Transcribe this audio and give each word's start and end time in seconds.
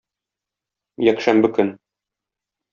Якшәмбе 1.09 1.53
көн. 1.61 1.71